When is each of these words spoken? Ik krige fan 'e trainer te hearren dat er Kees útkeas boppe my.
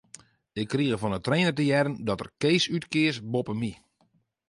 Ik 0.61 0.67
krige 0.73 0.97
fan 1.01 1.15
'e 1.17 1.21
trainer 1.21 1.53
te 1.55 1.63
hearren 1.69 1.99
dat 2.07 2.19
er 2.23 2.29
Kees 2.41 2.65
útkeas 2.75 3.17
boppe 3.31 3.53
my. 3.61 3.71